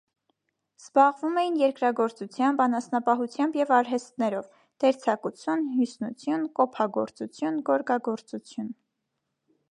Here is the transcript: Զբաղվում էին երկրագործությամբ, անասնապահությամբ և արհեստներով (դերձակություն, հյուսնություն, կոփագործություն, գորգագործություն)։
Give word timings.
Զբաղվում 0.83 1.35
էին 1.39 1.57
երկրագործությամբ, 1.61 2.61
անասնապահությամբ 2.63 3.59
և 3.59 3.73
արհեստներով 3.79 4.47
(դերձակություն, 4.83 5.67
հյուսնություն, 5.75 6.47
կոփագործություն, 6.61 7.61
գորգագործություն)։ 7.69 8.73